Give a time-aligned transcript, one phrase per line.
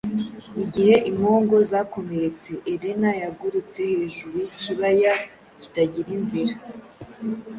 [0.63, 5.13] Igihe impongo zakomeretse, Elena yagurutse hejuru y'Ikibaya
[5.61, 6.55] kitagira inzira;